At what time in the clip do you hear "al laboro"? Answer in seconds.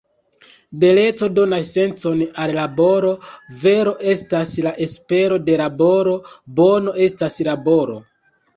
2.45-3.11